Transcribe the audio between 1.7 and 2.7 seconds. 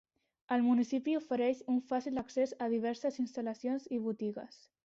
un fàcil accés